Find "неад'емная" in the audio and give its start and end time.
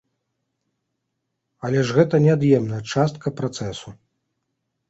2.25-2.81